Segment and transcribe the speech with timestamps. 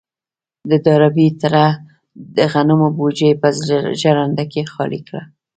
[0.69, 1.63] د ډاربي تره
[2.35, 3.47] د غنمو بوجۍ په
[4.01, 5.21] ژرنده کې خالي کړه.